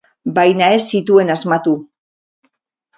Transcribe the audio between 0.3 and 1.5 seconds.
Baina ez zituen